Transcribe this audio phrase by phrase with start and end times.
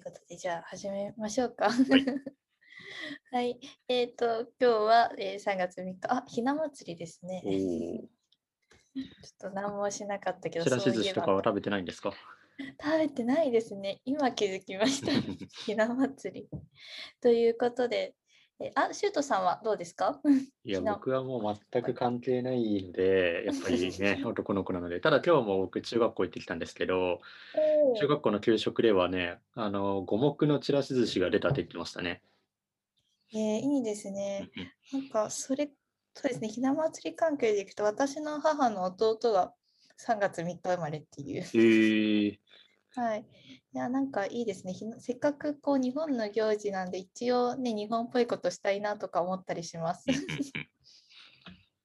[0.00, 1.70] いうことで、じゃあ始めましょうか。
[1.70, 1.76] はい。
[3.30, 3.60] はい。
[3.88, 7.42] えっ、と、今日は、えー3月3日、あ、ひな祭りですね。
[7.44, 12.12] ちょっと何もしなかったけど、ちらし寿司とかは食べてないんですか？
[12.82, 14.00] 食べてないですね。
[14.04, 15.12] 今気づきました。
[15.64, 16.48] ひな祭り。
[17.20, 18.14] ということで、
[18.62, 20.20] えあ、シュートさんはどうですか？
[20.64, 27.20] いや、僕はもう全く関係ないので、 やっぱりね、男の子なので、ただ今日も僕、中学校行ってきたんですけど、
[27.98, 32.22] 中学校の給食ではね、あの、五目のちらし寿司が出たって言ってましたね。
[33.32, 34.50] えーいいですうんね。
[34.56, 35.70] うんなんか、それ、
[36.14, 39.54] そうですね、ひな祭り関係でいくと、私の母の弟が
[39.96, 41.42] 3月3日生まれっていう。
[41.42, 42.38] えー、
[42.96, 43.24] はい。
[43.72, 44.74] いや、なんかいいですね。
[44.98, 50.04] せっかくこう日本の行事なんで、一応ね、日本っぽいことしたいなとか思ったりします。
[50.08, 50.70] うんうんうん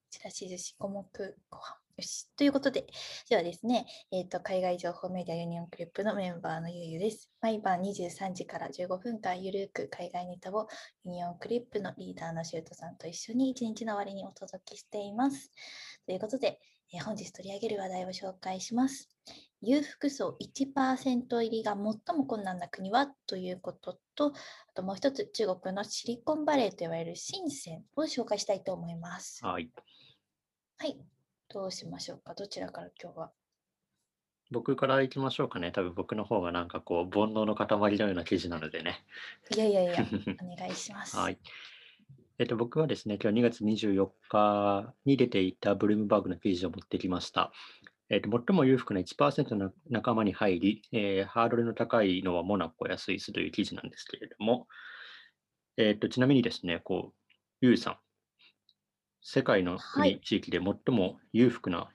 [0.10, 1.04] ちらし寿司、五目
[1.50, 1.86] ご飯。
[1.98, 2.30] よし。
[2.36, 2.88] ということで、
[3.30, 7.30] ではですね、えっと、海外情報メディアユニオンクリップのメンバーのゆうゆです。
[7.42, 10.68] 毎晩23時から15分間ゆるく海外ネタを
[11.04, 15.52] ユニオンクリップのリーダーのシュートさんと一緒に一日の終わりにお届けしています。
[16.06, 16.60] ということで、
[16.94, 19.15] えー本日取り上げる話題を紹介します。
[19.66, 24.32] 裕福層1%入りが最も困難な国はということと、あ
[24.74, 29.46] ともう一つ、中国のシリコンバレーと言われる深センを紹介したいと思います。
[29.46, 29.72] はい。
[30.78, 30.98] はい。
[31.50, 32.34] どうしましょうか？
[32.34, 33.32] どちらから今日は？
[34.52, 35.72] 僕から行きましょうかね。
[35.72, 39.04] 多分僕の方がなんかこう、煩悩の塊のような記事なのでね。
[39.56, 39.94] いやいやいや、
[40.44, 41.18] お願いします。
[41.18, 41.40] はい。
[42.38, 47.54] えっと、僕はですね、今日2月24日に出ていたブルームバーグの記事を持ってきました。
[48.10, 54.68] えっと、最も裕福な1%の仲間に入り、えーハードルの高いのはモナコやスイスという記事なんですけれども、
[55.78, 57.14] えっと、ちなみにですね、こ
[57.62, 57.98] う、ユウさん、
[59.22, 60.22] 世界の国、はい。
[60.22, 61.90] 地域で最も裕福な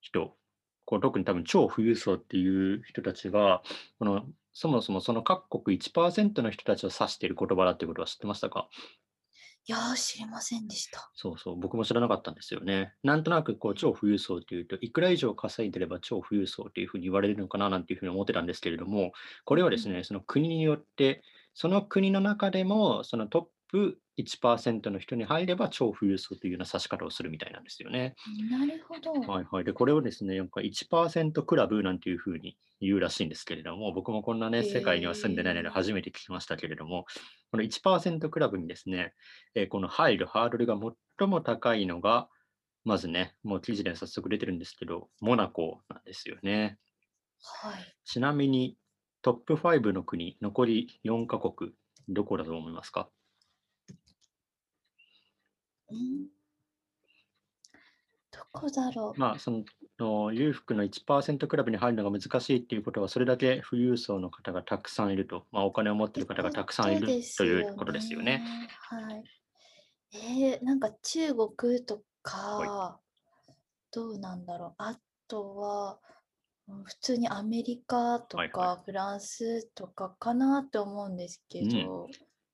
[0.00, 0.36] 人、
[0.84, 3.62] こう特に多分超富裕層っていう人たちが、
[3.98, 8.68] このそもそもその各国1%の人たちを指している言葉だってことは知ってましたか？
[9.68, 11.12] いやー、知りませんでした。
[11.14, 12.94] そうそう、僕も知らなかったんですよね。
[13.02, 19.12] なんとなくこう超富裕層というと、いくら以上稼いでれば超富裕層というふうに言われるのかななんていうふうに思ってたんですけれども、
[19.44, 21.22] これはですね、その国によって、
[21.54, 28.14] その国の中でもそのトップ1%の人に入れば超富裕層というような指し方をするみたいなんですよね。
[28.50, 29.12] なるほど。
[29.12, 29.64] はいはい。
[29.64, 37.04] で、これをですね、なんか1%クラブなんていうふうに言うらしいんですけれども、僕もこんなね、世界には住んでないので初めて聞きましたけれども、
[37.50, 39.14] この1%クラブにですね、
[39.54, 40.76] えーこの入るハードルが
[41.18, 42.28] 最も高いのが、
[42.84, 46.78] まずね、もう記事で早速出てるんですけど、モナコなんですよね。
[47.42, 47.96] はい。
[48.04, 48.76] ちなみに
[49.22, 51.72] トップ5の国、残り4カ国、
[52.08, 53.10] どこだと思いますか？
[55.90, 56.28] うん
[58.30, 59.20] どこだろう？
[59.20, 59.64] まあ、その
[59.98, 68.44] の裕福の1%クラブに入るのが難しいっていうことは、それだけ富裕層の方がたくさんいると、まあ、お金を持っている方がたくさんいるということですよね。。
[68.80, 69.24] はい。
[70.12, 73.00] えー、なんか中国とはか、
[73.90, 74.74] どうなんだろう。
[74.78, 82.06] あとは、うん普通にアメリカとはいはかフランスとかかなって思うんですけうん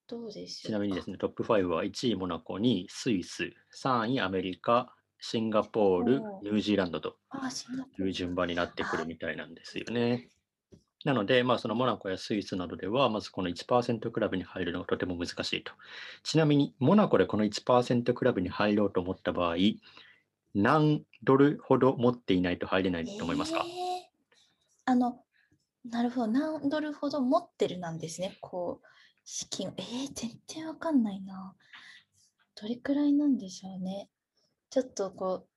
[0.09, 1.15] ど、どうでしょうちなみにですね。
[1.15, 7.17] ね、トップ5は1位モナコ、2位スイス、3位アメリカ、シンガポールニュージーランドと。
[7.99, 10.29] いう順番になってくるみたいなんですよね。
[11.05, 15.73] なので、まあ、そのモナコやスイスなどでは、まずこの1%クラブに入るのがとても難しいと。
[16.23, 19.57] ちなみに、モナコでこの1%クラブに入ろうと思った場合、
[20.55, 23.85] 何ドルほど持っていないと入れないと思いますか、えー
[24.87, 25.23] あの、
[25.89, 26.27] なるほど。
[26.29, 28.37] 何ドルほど持ってるなんですね。
[28.41, 28.87] こう、
[29.25, 29.73] 資金。
[29.77, 31.55] えー、全然わかんないな。
[32.61, 34.09] どれくらいなんでしょうね。
[34.71, 35.49] ちょっとこう、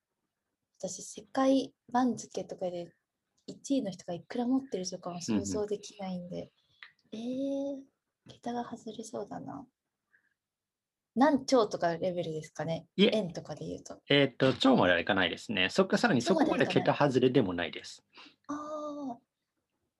[0.78, 2.92] 私、世界番付とかで
[3.48, 6.50] 1位の人がいくら持ってるとかもうんうん想像できないんで、
[7.12, 7.76] えー、
[8.28, 9.66] 桁が外れそうだな。
[11.16, 12.86] 何兆とかレベルですかね。
[12.96, 14.00] 円とかで言うと。
[14.08, 15.68] えーっと、超まではいかないですね。
[15.68, 18.04] そっか、さらにそこまで桁外れでもないです。
[18.46, 19.16] あー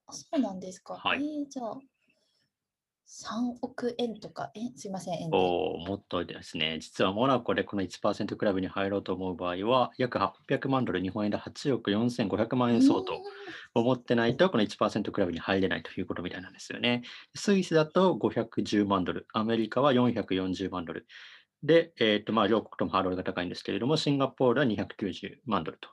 [0.05, 0.95] あ、そうなんですか。
[0.95, 1.77] はいえー、じゃあ、
[3.09, 5.37] 3億円とか、え、すいません、円で。
[5.37, 13.15] おお、もっとですね、実はモナコでこの1%クラブに入ろうと思う場合は、約800万ドル、日本円で8億4500万円相当
[13.73, 17.01] を持ってないと、この1%クラブに入れないということみたいなんですよね。
[17.33, 21.07] スイスだと510万ドル、アメリカは440万ドル。
[21.63, 25.89] で、えっと、まあ、両国ともハードルが高いんですけれども、シンガポールは290万ドルと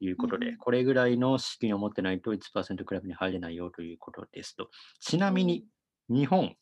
[0.00, 4.70] いうことで、うんうんこれぐらいの資金を持ってないと1%クラブに入れないよということですと。
[5.00, 5.64] ちなみに、
[6.08, 6.56] 日本、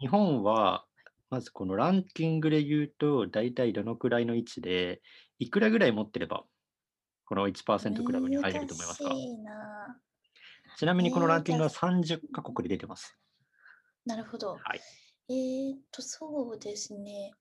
[0.00, 0.84] 日本は、
[1.30, 5.00] まずこのランキングで言うと、大体どのくらいの位置で、
[5.38, 6.44] いくらぐらい持ってれば、
[7.24, 9.14] この1%クラブに入れると思いますか？
[10.76, 13.18] ちなみにこのランキングはえー30カ国で出てます。
[14.04, 14.56] なるほど。
[14.56, 14.80] はい。
[15.28, 17.32] えーっと、そうですね。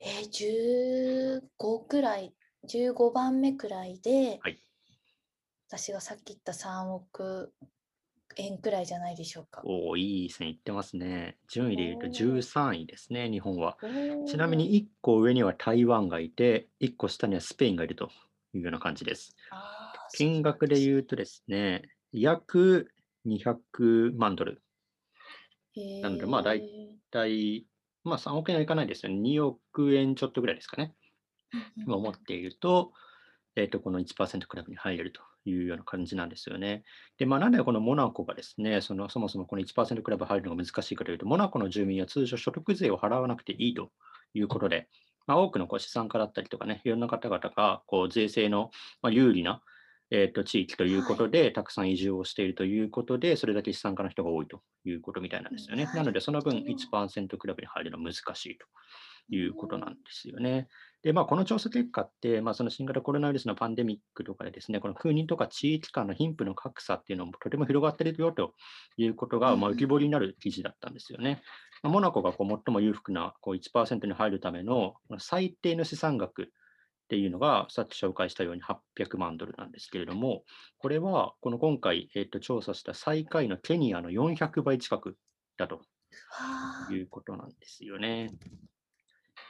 [0.00, 2.34] えー、15くらい、
[2.68, 4.63] 15番目くらいで、はい
[5.76, 7.52] 私がさっき言った3億
[8.36, 9.60] 円くらいじゃないでしょうか。
[9.64, 11.36] おお、いい線いってますね。
[11.48, 13.76] 順位で言うとおー13位ですね、日本は。
[14.28, 18.08] ちなみに1個上には台湾がいて、1個下にはスペインがいると
[18.54, 19.34] いうような感じです。
[20.16, 21.82] 金額で言うとですね、
[22.12, 22.92] 約
[23.26, 24.62] 200万ドル。
[26.02, 26.64] なのでまあ大へー
[27.10, 27.66] 大
[28.04, 29.18] まあ3億円はいかないですよね。
[29.18, 30.94] 2億円ちょっとぐらいですかね。
[31.76, 32.92] 今思っていると、
[33.56, 36.84] えっ、と、この1%クラブに入れるというような感じなんですよね。
[37.18, 43.90] で、まあ、なんでこのモナコがですね、そのそもそもこの1%クラブ入るのが難しいかというと、モナコの住民は通常所得税を払わなくていいと
[44.34, 44.88] いうことで、
[45.26, 48.70] まあ、多くのこう資産家だったりとかね、いろんな方々がこう税制の
[49.02, 49.62] まあ有利な、
[50.10, 55.88] えー、と地域ということで、たくさん移住をしているということで、それだけ資産家の人が多いということみたいなんですよね。
[55.94, 58.66] なので、その分ほど1%クラブに入るのは難しいと
[59.34, 60.68] いうことなんですよね。
[61.04, 68.54] で、まあ、この調査結果って、まあ、その新型コロナウイルスのパンデミックとかでですね、この国とか地域間の貧富の格差っていうのもとても広がっているよと
[68.96, 71.42] いうことが、まあ、うん浮き彫りになる記事だったんですよね。
[71.82, 76.46] まあモナコがこう最も裕福なこう1%に入るためのまあ最低の資産額っ
[77.08, 80.44] ていうのが、さっき紹介したように800万ドルなんですけれども、
[80.78, 85.18] これはこの今回、えっと調査した最下位のケニアの400倍近く
[85.58, 85.82] だと
[86.90, 88.30] いうことなんですよね。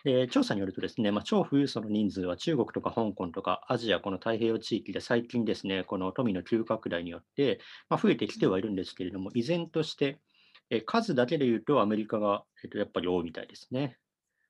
[0.05, 7.59] で調査によるとですね、まあ、超富裕層の人数は中国とか香港とかアジア、この太平洋地域で最近ですね、この富の急拡大によって、
[7.89, 10.19] まあ、増えてきてはいるんですけれども、依然として、
[10.71, 13.99] え数だけで言うとアメリカが、えっと、やっぱり多いみたいですね。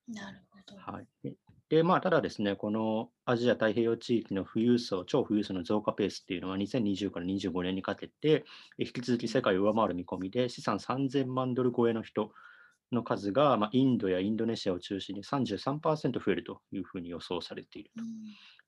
[0.09, 0.77] なるほど。
[0.77, 1.07] はい。
[1.23, 1.35] で
[1.67, 8.45] で、まあ、ただですね、このアジア太平洋地域の富裕層、超富裕層の増加ペースっていうのは2020から25年にかけて、
[8.77, 12.31] え引き続き世界を上回る見込みで、資産3000万ドル超えの人
[12.91, 18.09] の数が、まあ、インドやインドネシアを中心に33%増えるというふうに予想されているとうん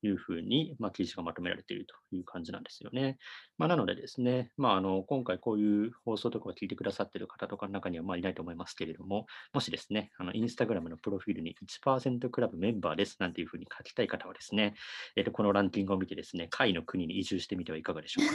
[0.03, 3.17] いうふうに、まあ、記事がまとめられているという感じなんですよね。
[3.57, 14.75] まあ、なのでですね、まあ、あの今回こういう放送とかを聞いてくださっている方とかの中にはまあいないと思いますけれども、もしですね、あのインスタグラムのプロフィールに1%クラブメンバーですなんていうふうに書きたい方はですね、
[15.15, 18.33] えっとこのランキングを見てですね、下位の国に移住してみてはいかがでしょうか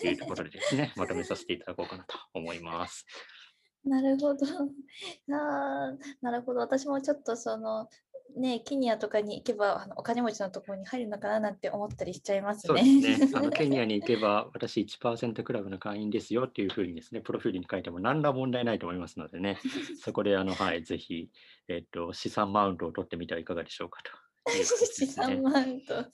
[0.00, 3.04] というところでですね、まとめさせていただこうかなと思います。
[3.86, 4.46] なるほど。
[5.34, 6.60] あーなるほど。
[6.60, 7.88] 私もちょっとその、
[8.36, 13.00] ね、ケニアとかに行けばあのお金持ちのところに入るのかななんて思ったりしちゃいますそうね。
[13.00, 13.30] ですね。
[13.36, 19.58] あのケニアに行けば、私1%クラブの会員ですよっていうふうにですね、プロフィールに書いても何ら問題ないと思いますのでね、
[20.00, 21.30] そこであの、はい、ぜひ、
[21.68, 25.40] えっと、資産マウントを取ってみてはいかがでしょうかということです資産ね。
[25.40, 26.04] マウント。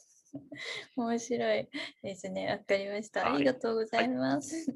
[0.96, 1.68] 面白い
[2.02, 2.48] ですね。
[2.48, 3.22] わかりました。
[3.22, 4.66] はいありがとうございます。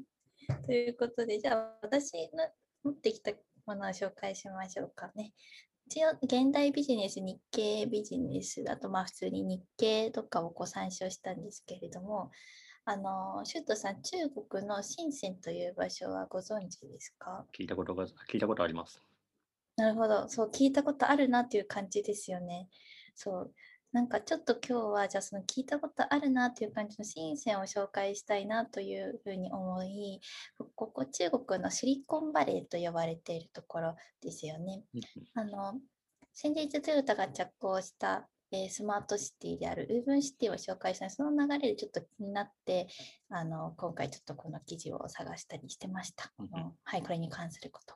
[0.65, 2.43] ということで、じゃあ私の
[2.85, 3.31] 持ってきた
[3.65, 5.33] ものを紹介しましょうかね。
[5.87, 12.31] 一応、現代ビジネス、日経ビジネス、あとまあ普通に日経とかをご参照したんですけれども、
[12.85, 17.45] あの、シュートさん、中国の深センという場所はご存知ですか？
[17.57, 19.01] 聞いたことが、聞いたことあります。
[19.77, 20.29] なるほど。
[20.29, 22.69] そう、聞いたことあるなっていう感じですよね。
[23.15, 23.53] そう。
[23.95, 30.19] なんかちょっと今日は、じゃあその聞いたことあるなっていう感じの深センを紹介したいなというふうに思い、
[30.75, 34.83] ここ中国のシリコンバレーと呼ばれているところですよね。
[34.93, 35.01] うん
[35.33, 35.79] あの、
[36.33, 42.87] 先日トヨタが着工した、えースマートシティであるウーブンシティを紹介したその流れでちょっと気になって、
[43.29, 46.33] あの、今回ちょっとこの記事を探したりしてました。
[46.37, 46.49] うん
[46.83, 47.95] はい、これに関すること。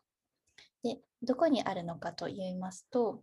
[0.82, 3.22] で、どこにあるのかと言いますと、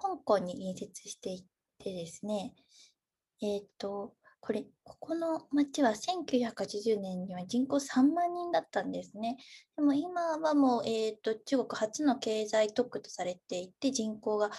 [0.00, 1.44] 香港に隣接してい
[1.78, 2.54] てですね、
[3.42, 9.36] えっ、と、これ、ここの町は1980年には人口3万人だったんですね。
[9.76, 14.50] でも今はもう、えっ、と、中国初の経済特区とされていて、人口が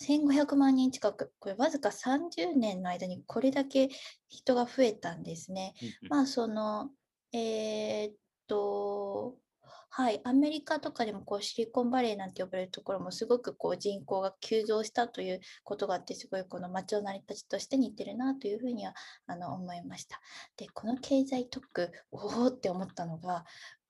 [0.00, 3.90] 1500万人近く、これわずか30年の間にこれだけ
[4.28, 5.74] 人が増えたんですね。
[6.08, 6.90] まあその
[7.32, 8.10] えー
[9.98, 18.92] はいアメリカとかでもこうシリコンバレーなんて呼ばれるところもすごくこう人口が急増したということがあってすごいこの町の成り立ちとして似てるなというふうには
[19.26, 20.20] あの思いました。
[20.58, 23.46] でこの経済特区おおって思ったのが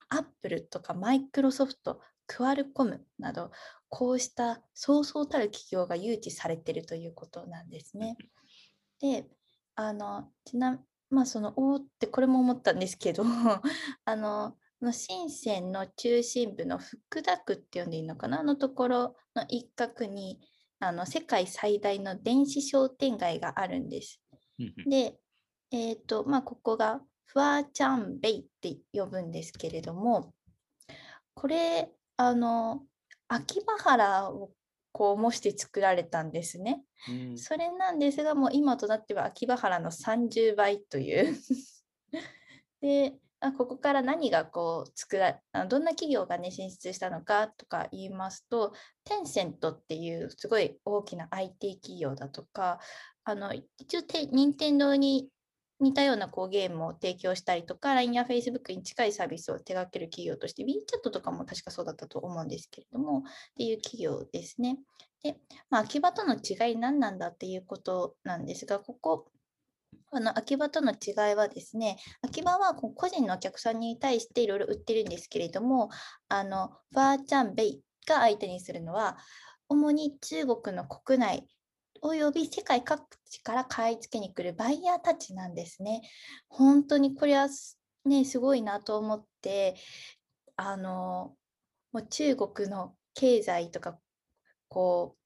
[0.08, 3.50] アップルとかマイクロソフトクアルコムなど
[3.88, 8.16] こうしたそうそうたる企業が誘致されてるということなんですね。
[9.00, 9.26] で
[9.74, 13.24] あのちなまあそのおーってこれも思ったんですけど
[14.04, 18.40] あのの深センの中心部の福田区って呼んでいいのかな？
[18.40, 20.40] あのところの一角に
[20.80, 24.20] あの世界最大の電子商店街があるんです。
[24.86, 25.16] で、
[25.70, 30.32] えっ、と、まあ、ここがフワーチャンベイって呼ぶんですけれども、
[31.34, 32.82] これ、あの、
[33.28, 34.50] 秋葉原を
[34.92, 36.82] こう模して作られたんですね。
[37.10, 41.36] うんそれなんですが、もう今となっては秋葉原の30倍という。
[42.80, 43.25] で、あ
[43.58, 48.72] ここから何がこう作らあどんな企業がね進出したのかとか言いますと、
[49.04, 52.78] テンセントっていうすごい大きな IT 企業だとか、
[53.24, 54.02] あの一応
[54.32, 55.28] 任天堂に
[55.80, 63.22] 似たようなこうゲームを提供したりとか、LINE や Facebook に近いサービスを手掛ける企業として、WeChat とかも確かそうだったと思うんですけれども、っ
[63.58, 64.78] ていう企業ですね。
[65.22, 65.36] で、
[65.68, 69.26] まあ、秋葉との違い何なんだっていうことなんですが、ここ、
[70.16, 75.90] あの秋葉との違いはですね、秋葉は個人のお客さんに対していろいろ売ってるんですけれども、
[76.28, 79.18] あのファーチャンベイが相手にするのは、
[79.68, 81.46] 主に中国の国内
[82.00, 86.00] および世界各地から買い付けに来るバイヤーたちなんですね。
[86.48, 89.76] 本当にこれはすね、すごいなと思って、
[90.56, 91.36] あの、
[91.92, 93.98] もう中国の経済とか、
[94.68, 95.25] こう、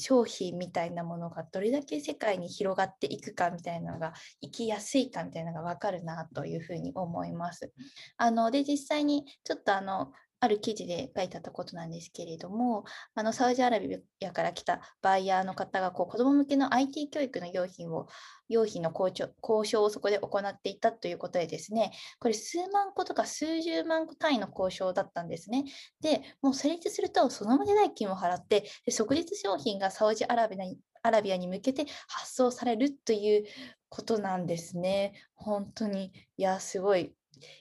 [0.00, 7.72] 商品みたいなものがどれだけ世界に広がっていくかみたいなのが、生きやすいかみたいなのが分かるなというふうに思います。
[8.16, 18.06] あの、で、実際にちょっとあの、ある記事で書いてあったことなんですけれども、あのサウジアラビアから来たバイヤーの方がこう子ども向けの IT 教育の用品を
[18.48, 25.64] 用品の交渉をそこで行っていたということでですね、これ数万個とか数十万個単位の交渉だったんですね。
[26.00, 33.44] で、もう成立するとその場で代金を払って、で即日商品がサウジアラビアにアラビアに向けて発送されるという
[33.88, 35.14] ことなんですね。
[35.34, 37.14] 本当に、いや、すごい、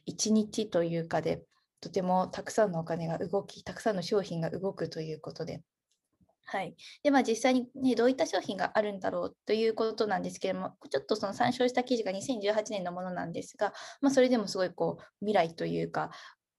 [0.05, 1.43] 一日というかで、
[1.81, 5.61] とてもたくさんのお金が動き、たくさんの商品が動くということで。
[6.45, 6.75] はい。
[7.03, 13.71] で、まあ実際にね、どういった商品があるんだろうということなんですけれども、ちょっとその参照した記事が2018年のものなんですが、
[14.01, 16.09] まあそれでもすごいこう未来というか、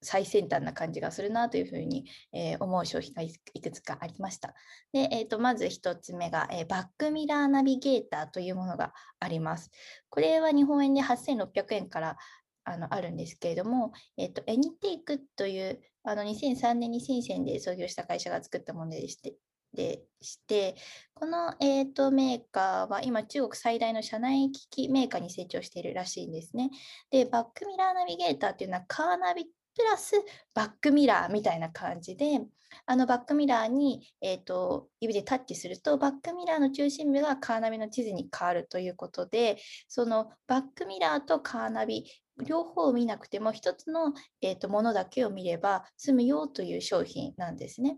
[0.03, 4.55] 最先端な感じがするなというふうに、え思う商品がいくつかありました。
[4.93, 9.69] で、えーとまず1つ目が、えバックミラーナビゲーターというものがあります。
[10.09, 12.17] これは日本円で8600円から
[12.63, 19.35] あのあるんですけれども、えっと、エニテイクというあの2003年に深センで創業した会社が作ったものでして、
[19.73, 20.75] でして
[21.13, 26.71] この、えー、とメーカーは今中国最大の社内機器メーカーに成長しているらしいんですね。
[27.09, 30.13] で、バックミラーナビゲーターっていうのはカーナビプラス
[30.53, 32.41] バックミラーみたいな感じで、
[32.85, 42.05] あのバックミラーに、えー、と指でタッチすると、バックミラーの中心部がカーナビの地図に変わるということで、そのバックミラーとカーナビ、
[42.41, 47.97] 両方を見なくても一つの、えー、とものだけを見れば済むよという商品なんですね。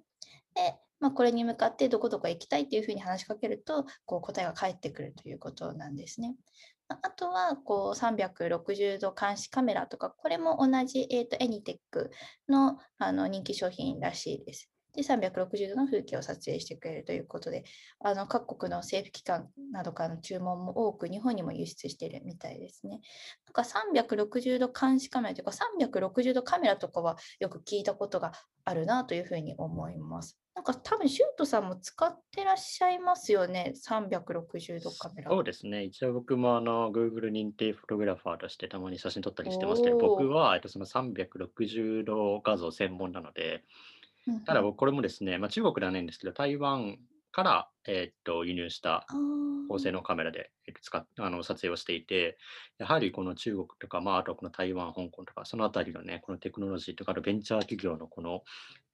[0.55, 6.35] で、まあ、これに向かってどこどこ行きたいというふうに話しかけると、こう答えが返ってくるということなんですね。
[6.87, 12.11] あとはこう360度監視カメラとか、これも同じ、えー、とエニテック
[12.47, 14.72] のあの人気商品らしいです。
[14.93, 17.63] で、360度の風景を撮影してくれるということで、
[17.99, 23.01] あの各国の政府機関などからの注文も多く日本にも輸出しているみたいですね。
[23.47, 28.33] なんか360度監視カメラというか360度カメラとかはよく聞いたことが
[28.65, 30.39] あるなというふうに思います。
[30.55, 35.31] なんか多分シュートさんも使ってらっしゃいますよね、360度カメラ。
[35.31, 35.83] そうですね。
[35.83, 43.63] 一応僕もあの Google 認定フォトグラファーとしてたまに写真撮ったりしてますけど、僕はえっとその360度画像専門なので、
[44.45, 46.97] ただこれもですね、まあ、中国ではないんですけど、台湾
[47.33, 49.05] から、えっと輸入した
[49.67, 52.37] 高性能カメラでえっと使っあの撮影をしていて、
[52.77, 58.43] やはりこの中国とか、まあ、あとはこの台湾、香港とか、そのあたりのね、このテクノロジーとか、ベンチャー企業のこの、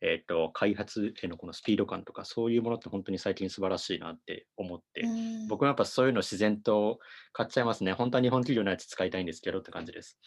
[0.02, 7.00] えっと開発へのこのスピード感とか、そういうものって本当に最近素晴らしいなって思って、うん僕はやっぱそういうの自然と
[7.34, 7.92] 買っちゃいますね。
[7.94, 10.18] 本当は日本企業のやつ使いたいんですけどって感じです。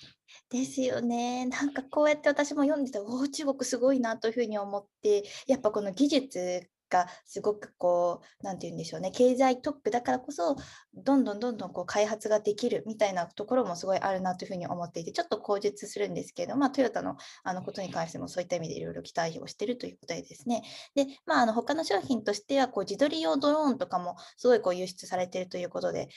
[0.51, 1.47] ですよね。
[1.47, 10.57] なんかこうやって私も読んでて、おお、中国すごいなというふうに思って、やっぱこの技術がすごくこう、なんて言うんでしょうね、経済特区だからこそ、
[10.95, 20.63] どんどんどんどんこう開発ができるみたいなところもすごいあるなというふうに思っていて、ちょっと口述するんですけど、まあ、トヨタのあのことに関してもそういった意味でいろいろ期待をしているということでですね、
[20.95, 26.09] で、まあ、あの他の商品としてはこう自撮り用ドローンとかもすごいこう輸出されているということで、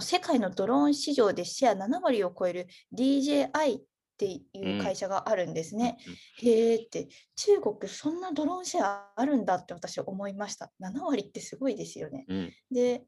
[0.00, 3.80] 世界のドローン市場でシェア7割を超える DJI
[4.24, 5.98] っていう会社があるんですね。
[6.42, 10.72] へーって、中国そんなドローンシェアあるんだって私は思いました。
[10.80, 12.24] 7割ってすごいですよね。
[12.28, 13.04] うんうんで、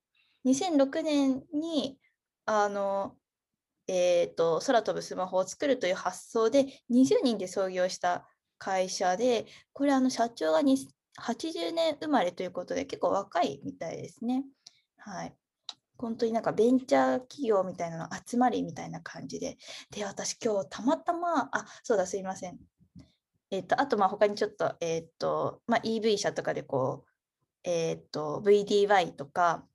[0.46, 1.98] 2006年に、
[2.46, 3.16] あの、
[3.86, 8.26] えーと、空飛ぶスマホを作るという発想で20人で創業した
[8.58, 10.88] 会社で、これあの社長がに
[11.20, 14.44] 80年生まれということで結構若いみたいですね。
[14.98, 15.34] はい。
[16.04, 19.56] 本当になんかベンチャー企業みたいなの集まりみたいな感じで、
[19.90, 22.58] で、私今日たまたま、あ、そうだ、すいません。
[23.50, 27.10] えっ、と、あと、まあ、他にちょっと、えっ、と、まあ、EV 社とかでこう、
[27.70, 29.66] えっ、と、VDY とか、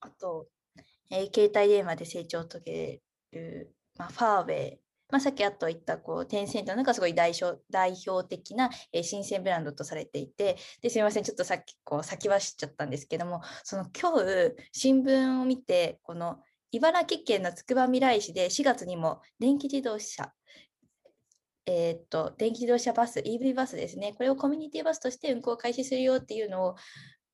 [0.00, 0.48] あと、
[1.10, 3.02] え携帯電話で成長を遂げ
[3.32, 16.38] る、まあ、ファーウェイ、まあ、さっきあと言ったこうテンセントの中すごい代表代表的な、えー新鮮ブランドとされていてですみませんちょっとさっきこう先走っちゃったんですけどもその今日新聞を見てこの
[16.72, 20.32] 茨城県のつくばみらい市で4月にも電気自動車
[21.66, 26.74] えーっと電気自動車バス EV バスですねこれをコミュニティバスとして運行を開始するよっていうのを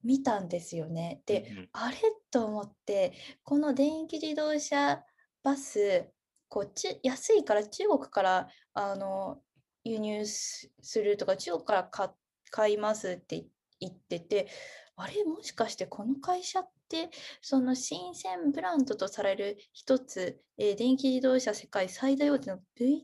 [0.04, 1.22] 見たんですよね。
[1.26, 1.96] で、あれ
[2.30, 3.12] と思って
[3.44, 5.02] この電気自動車
[5.42, 6.10] バス
[6.52, 9.40] こうち安いから中国からあの
[9.84, 10.68] 輸入す
[11.02, 12.10] るとか中国から買
[12.50, 13.46] 買いますって
[13.80, 14.48] 言ってて
[14.94, 17.08] あれもしかしてこの会社って
[17.40, 23.00] その新鮮ブランドとされる一つ、えー電気自動車世界最大大手の VD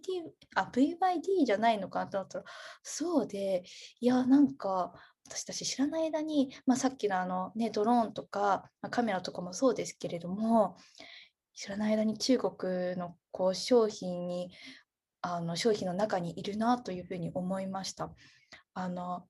[0.54, 2.44] あ VYD じゃないのかなと思ったら
[2.82, 3.64] そうで
[4.00, 4.92] いやなんか
[5.24, 10.76] 私たち知らない間に、まあ、さっきのあの、ね、ドローンとか、まあカメラとかもそうですけれども
[11.58, 14.50] 知らない間に中国のこう商品に
[15.20, 18.10] あの商品の中にいるなというふうに思いました。
[18.74, 19.28] あの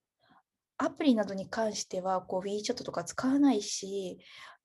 [0.78, 4.18] アプリなどに関してはこう WeChat とか使わないし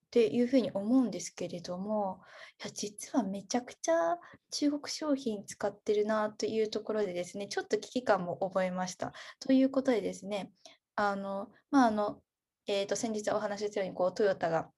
[0.05, 2.21] っていうふうに思うんですけれども
[2.61, 4.15] いや実はめちゃくちゃ
[4.51, 9.11] 中国商品使ってるなというところでですねちょっと危機感も覚えました。
[9.41, 10.51] ということでですね
[10.95, 12.21] あのまああの
[12.65, 14.69] えー、と先日お話ししたようにこうトヨタが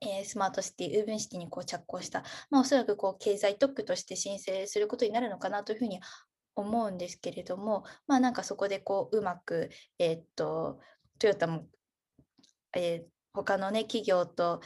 [0.00, 6.00] えースマートシティ、ウーブンシティにこう着工した、まあ、おそらくこう経済特区として申請することになるのかなというふうに
[6.54, 10.80] 思うんですけれども、まあなんかそこでこううまく、えーっと、
[11.18, 11.66] トヨタも、
[12.74, 14.60] えー他のね、企業と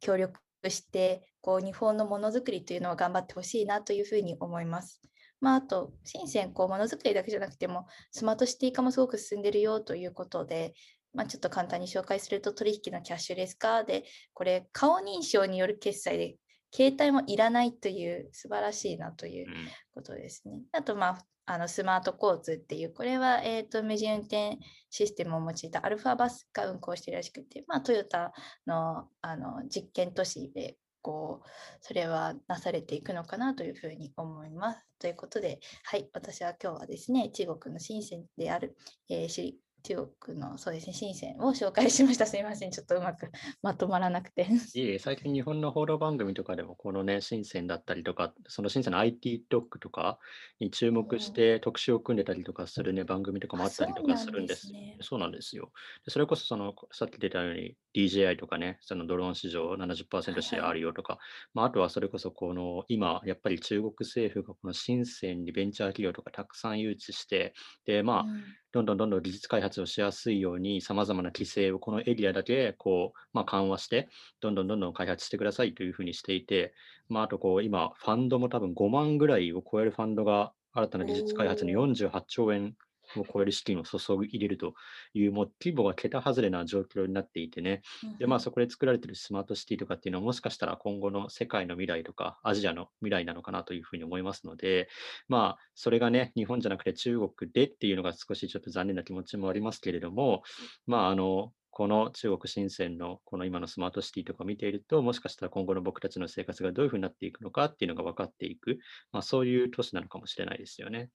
[0.00, 5.00] 協力して、こう日本のものづくりというのを頑張ってほしいなというふうに思います。
[5.40, 10.74] まあ、あと、深セン、こう、ものづくりだけじゃなくても、スマートシティ化もすごく進んでるよということで、
[11.12, 16.36] まあ、ちょっと簡単に紹介すると、取引のキャッシュレス化で、これ、顔認証による決済で、
[16.72, 20.60] 携帯もいらないという、素晴らしいなといううんことですね。
[20.72, 28.32] あと、まあ、あのスマート交通っていう、これは、えー、と無人運転システムを用いたアルファバスが運行しているらしくて、まあ、トヨタ
[28.68, 31.48] のあの実験都市でこう
[31.80, 34.86] それはなされていくのかなというふうに思います。
[35.00, 38.76] ということで、はい、私は今日はですね、中国の深センである、
[39.08, 42.26] えーし中国のそうですね、深センを紹介しました。
[42.26, 43.30] すみません、ちょっとうまく
[43.62, 44.46] まとまらなくて。
[44.72, 50.20] いえ最近日本の報道番組とかでも、このね、深センだったりとか、その深センの IT ドックとか
[50.60, 54.68] に注目して特集を組んでたりとかするね、番組とかもあったりとかするんです。
[54.68, 55.72] そうなんですねそうなんですよ。
[56.04, 61.18] でそれこそ、その、さっき出たように DJI とかね、そのドローン市場70%シェアあるよとか、
[61.54, 68.44] まあ、あとはそれこそ、この、今、やっぱり中国政府がこの深センにベンチャー企業とかたくさん誘致して、で、まあ、うん。
[68.72, 74.08] どんどんどんどん技術開発をしやすいように、さまざまな規制をこのエリアだけこう、まあ、緩和して、
[74.40, 76.72] どんどんどんどん開発してくださいというふうにしていて、
[77.08, 82.76] まあ、あとこう今、ファンドも多分5万ぐらいを超えるファンドが新たな技術開発にお48兆円
[83.16, 84.74] を超える資金を注ぎ入れると
[85.14, 87.82] いう、もう規模が桁外れな状況になっていてね、
[88.18, 94.88] で、まあ、そこで作られているスマートシティとかっていうのは、もしかしたら今後の世界の未来とか、アジアの未来なのかなというふうに思いますので、
[95.28, 100.42] まあ、それがね、日本じゃなくて中国でっていうのが少しちょっと残念な気持ちもありますけれども、
[100.86, 108.78] まあ、あの、この中国深センのこの今のスマートシティとかを見ていると、もしかしたら今後の僕たちの生活がどういうふうになっていくのかっていうのが分かっていく、
[109.12, 111.10] まあ、そういう都市なのかもしれないですよね。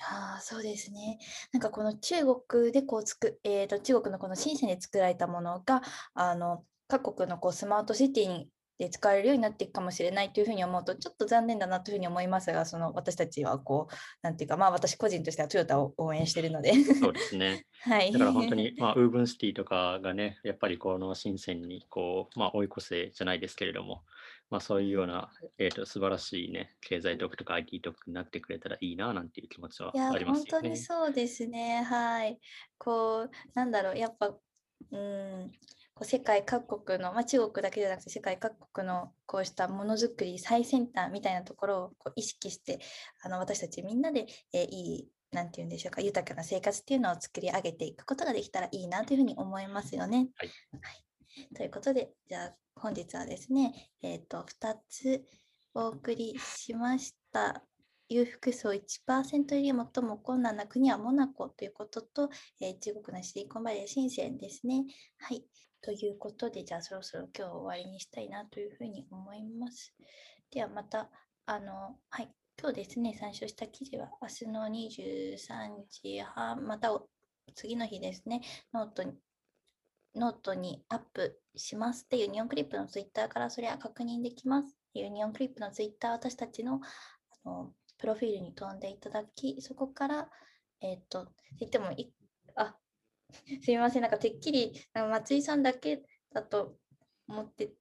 [0.00, 1.18] ああ、そうですね。
[1.52, 2.16] なんかこの中
[2.48, 5.82] 国でこうつく、えーと、中国のこの深センで作られたものが、
[6.14, 17.66] あの各国のこうスマートシティにで使えるようになっていくかもしれないというふうに思うと、ちょっと残念だなというふうに思いますが、その私たちはこう、なんていうか、まあ私個人としてはトヨタを応援しているので、 そうですね。
[17.82, 18.10] はい。
[18.10, 24.02] だから本当に、まあ、 ウーブンシティとかがね、やっぱりこの深センにこう、まあ、追い越せじゃないですけれども、
[24.54, 30.76] まあ、そういうような、えー、と素晴らしいね、経済特区とか IT 特区になってくれたらいいななんていう気持ちはありますよね本当に。
[30.76, 31.82] そうですね。
[31.82, 32.38] はい。
[32.78, 35.50] こう、なんだろう、やっぱ、うん、
[35.92, 42.78] こう世界各国の、まあ、中国だけじゃなくて世界各国のこうしたものづくり最先端みたいなところをこう意識して
[43.24, 50.28] あの私たちみんなで、えーいいなんて言うんでしょうか豊かな生活っていうのを作り上げていくことができたらいいなというふうに思いますよね。
[50.36, 50.48] はい
[50.80, 51.03] はい
[51.56, 55.24] ということでじゃあ本日はですね、えー、と2つ
[55.74, 57.64] お送りしました。
[58.08, 64.84] 裕福層1%より最も困難な国はモナコということと、えー中国のシリコンバレー、深センですね。
[65.18, 65.44] はい。
[65.80, 69.94] ということで、じゃあそろそろ今日終わりにしたいなというふうに思います。
[70.50, 71.10] ではまた、
[71.46, 72.30] あの、はい。
[72.60, 76.96] 今日ですね、参照した記事は明日の23時半、また
[77.54, 78.42] 次の日ですね、
[78.72, 79.14] ノートに
[80.14, 84.76] ノートにアップしますってユニオンクリップのツイッターからそれは確認できます。
[84.94, 86.80] ユニオンクリップのツイッター、私たちの
[87.44, 90.28] あのプロフィールに飛んでいただき、そこから、
[90.80, 92.12] えっ、と、言ってもい、
[92.54, 92.76] あ、
[93.62, 96.76] すみません、なんかてっきりなんか松井さんだけだと
[97.28, 97.72] 思って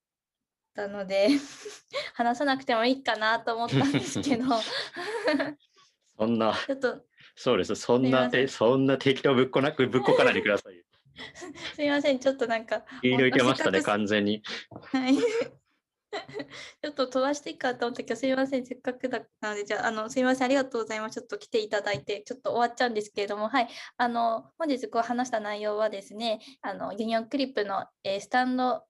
[0.74, 1.28] たので、
[2.16, 4.46] 話さなくてもいいかなと思ったんですけど、
[6.18, 7.76] そんな、ちょっとそうです。
[7.76, 10.84] そんな、んえそんな適当ぶっこなく、ぶっこかないでくださいよ。
[11.76, 14.44] すみません、ちょっとなんか、気抜いてましたね、完全に。
[14.92, 15.16] はい。
[16.82, 21.16] ちょっと飛ばしていいかと思ったけど、すみません、せっかくだったので、じゃあ、あの、すみません、ありがとうございます。
[21.16, 23.68] ちょっと来ていただいて、ちょっと終わっちゃうんですけれども、はい。
[23.98, 28.84] あの、本日こう話した内容はですね、あの、ユニオンクリップの、えースタンド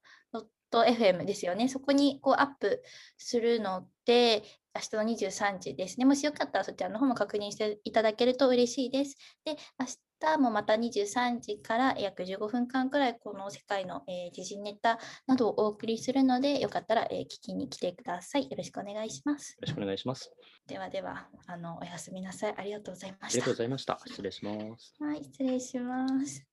[0.82, 1.68] .fm ですよね。
[1.68, 2.82] そこにこうアップ
[3.16, 4.42] するので、
[4.74, 6.04] 明日の23時ですね。
[6.04, 9.16] もしよかったらそちらの方も確認していただけると嬉しいです。
[9.44, 9.86] で、明
[10.20, 18.50] 日もまた23時から約15分間くらいこの世界の、えー時事ネタなどをお送りするので、よかったら、えー聞きに来てください。
[18.50, 19.52] よろしくお願いします。
[19.52, 20.32] よろしくお願いします。
[20.66, 22.54] ではでは、あのおやすみなさい。
[22.56, 23.50] ありがとうございまありがとうした。
[23.50, 24.00] ございました。
[24.06, 24.96] 失礼します。
[24.98, 26.44] はい、失礼します。